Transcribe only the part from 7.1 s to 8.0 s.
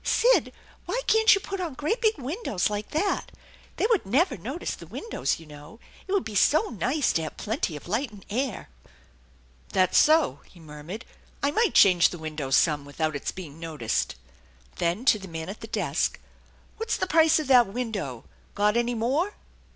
to have plenty of